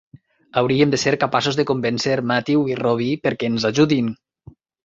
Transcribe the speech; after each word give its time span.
Hauríem 0.61 0.93
de 0.95 0.99
ser 1.03 1.13
capaços 1.25 1.59
de 1.59 1.67
convèncer 1.73 2.17
Matthew 2.33 2.65
i 2.73 2.81
Robbie 2.83 3.23
perquè 3.29 3.53
ens 3.55 3.71
ajudin. 3.71 4.13